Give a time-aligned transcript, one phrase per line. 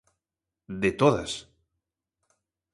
[0.81, 1.31] De todas.